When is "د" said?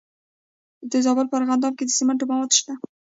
0.91-0.93, 1.85-1.91